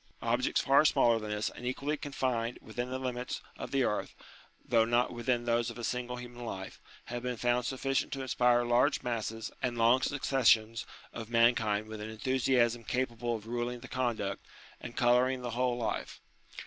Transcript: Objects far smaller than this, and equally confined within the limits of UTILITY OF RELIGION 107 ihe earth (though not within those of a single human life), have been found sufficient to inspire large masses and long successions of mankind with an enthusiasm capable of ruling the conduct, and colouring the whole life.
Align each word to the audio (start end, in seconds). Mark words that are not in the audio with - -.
Objects 0.23 0.59
far 0.61 0.83
smaller 0.83 1.19
than 1.19 1.29
this, 1.29 1.51
and 1.51 1.63
equally 1.63 1.95
confined 1.95 2.57
within 2.59 2.89
the 2.89 2.97
limits 2.97 3.39
of 3.55 3.69
UTILITY 3.69 3.81
OF 3.83 3.83
RELIGION 3.83 4.09
107 4.71 4.71
ihe 4.71 4.71
earth 4.71 4.71
(though 4.71 4.85
not 4.85 5.13
within 5.13 5.45
those 5.45 5.69
of 5.69 5.77
a 5.77 5.83
single 5.83 6.15
human 6.15 6.43
life), 6.43 6.81
have 7.05 7.21
been 7.21 7.37
found 7.37 7.67
sufficient 7.67 8.11
to 8.13 8.23
inspire 8.23 8.65
large 8.65 9.03
masses 9.03 9.51
and 9.61 9.77
long 9.77 10.01
successions 10.01 10.87
of 11.13 11.29
mankind 11.29 11.85
with 11.85 12.01
an 12.01 12.09
enthusiasm 12.09 12.83
capable 12.83 13.35
of 13.35 13.45
ruling 13.45 13.81
the 13.81 13.87
conduct, 13.87 14.43
and 14.79 14.97
colouring 14.97 15.43
the 15.43 15.51
whole 15.51 15.77
life. 15.77 16.19